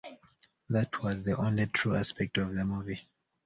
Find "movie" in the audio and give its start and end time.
2.65-3.07